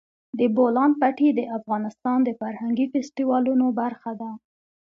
د 0.39 0.41
بولان 0.55 0.91
پټي 1.01 1.29
د 1.35 1.41
افغانستان 1.57 2.17
د 2.23 2.29
فرهنګي 2.39 2.85
فستیوالونو 2.93 3.65
برخه 3.81 4.11
ده. 4.21 4.31